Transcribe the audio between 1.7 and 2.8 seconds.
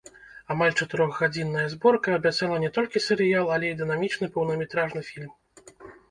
зборка абяцала не